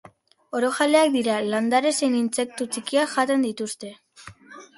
Orojaleak 0.59 1.11
dira, 1.15 1.35
landare 1.51 1.91
zein 1.99 2.15
intsektu 2.21 2.67
txikiak 2.73 3.15
jaten 3.19 3.47
dituzte. 3.49 3.95